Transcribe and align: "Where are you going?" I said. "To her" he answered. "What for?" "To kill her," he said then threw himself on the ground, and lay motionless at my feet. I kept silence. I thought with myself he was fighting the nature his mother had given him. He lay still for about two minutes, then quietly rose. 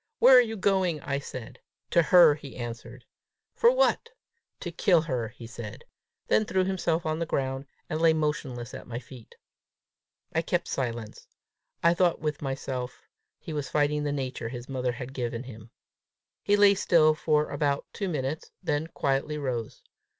"Where 0.17 0.35
are 0.35 0.41
you 0.41 0.57
going?" 0.57 0.99
I 1.01 1.19
said. 1.19 1.59
"To 1.91 2.01
her" 2.01 2.33
he 2.33 2.55
answered. 2.57 3.05
"What 3.59 4.09
for?" 4.09 4.15
"To 4.61 4.71
kill 4.71 5.01
her," 5.01 5.27
he 5.27 5.45
said 5.45 5.85
then 6.27 6.43
threw 6.45 6.63
himself 6.63 7.05
on 7.05 7.19
the 7.19 7.27
ground, 7.27 7.67
and 7.87 8.01
lay 8.01 8.11
motionless 8.11 8.73
at 8.73 8.87
my 8.87 8.97
feet. 8.97 9.35
I 10.33 10.41
kept 10.41 10.67
silence. 10.67 11.27
I 11.83 11.93
thought 11.93 12.19
with 12.19 12.41
myself 12.41 13.03
he 13.37 13.53
was 13.53 13.69
fighting 13.69 14.03
the 14.03 14.11
nature 14.11 14.49
his 14.49 14.67
mother 14.67 14.93
had 14.93 15.13
given 15.13 15.43
him. 15.43 15.69
He 16.41 16.55
lay 16.55 16.73
still 16.73 17.13
for 17.13 17.51
about 17.51 17.85
two 17.93 18.09
minutes, 18.09 18.49
then 18.63 18.87
quietly 18.87 19.37
rose. 19.37 19.83